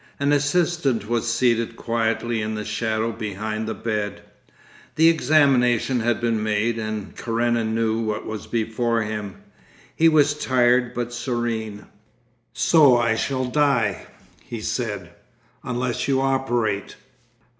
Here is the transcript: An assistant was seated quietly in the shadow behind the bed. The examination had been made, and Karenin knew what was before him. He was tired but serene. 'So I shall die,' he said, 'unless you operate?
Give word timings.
An 0.19 0.33
assistant 0.33 1.07
was 1.07 1.31
seated 1.31 1.75
quietly 1.75 2.41
in 2.41 2.55
the 2.55 2.65
shadow 2.65 3.11
behind 3.11 3.67
the 3.67 3.75
bed. 3.75 4.21
The 4.95 5.09
examination 5.09 5.99
had 5.99 6.19
been 6.19 6.41
made, 6.41 6.79
and 6.79 7.15
Karenin 7.15 7.75
knew 7.75 7.99
what 8.05 8.25
was 8.25 8.47
before 8.47 9.03
him. 9.03 9.35
He 9.95 10.09
was 10.09 10.33
tired 10.33 10.95
but 10.95 11.13
serene. 11.13 11.85
'So 12.51 12.97
I 12.97 13.13
shall 13.13 13.45
die,' 13.45 14.07
he 14.43 14.59
said, 14.61 15.11
'unless 15.63 16.07
you 16.07 16.19
operate? 16.19 16.95